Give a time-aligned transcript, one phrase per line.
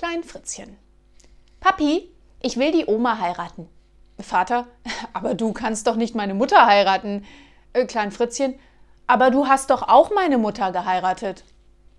[0.00, 0.78] Klein Fritzchen.
[1.60, 3.68] Papi, ich will die Oma heiraten.
[4.18, 4.66] Vater,
[5.12, 7.26] aber du kannst doch nicht meine Mutter heiraten.
[7.74, 8.58] Äh, Klein Fritzchen,
[9.06, 11.44] aber du hast doch auch meine Mutter geheiratet.